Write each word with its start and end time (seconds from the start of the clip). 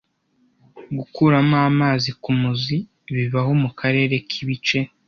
Gukuramo 0.97 1.57
amazi 1.69 2.09
kumuzi 2.21 2.77
bibaho 3.15 3.51
mukarere 3.61 4.15
ki 4.29 4.41
bice 4.47 4.79